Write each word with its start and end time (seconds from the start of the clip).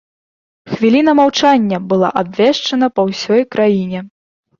Хвіліна 0.75 1.11
маўчання 1.19 1.77
была 1.91 2.09
абвешчана 2.21 2.89
па 2.97 3.01
ўсёй 3.11 3.45
краіне. 3.57 3.99